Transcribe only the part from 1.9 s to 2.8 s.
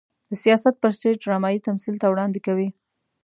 ته وړاندې کوي.